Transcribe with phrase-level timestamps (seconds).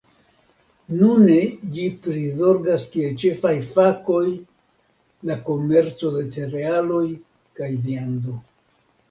[1.01, 1.33] Nune
[1.75, 4.23] ĝi prizorgas kiel ĉefaj fakoj
[5.31, 7.05] la komerco de cerealoj
[7.61, 8.41] kaj viando.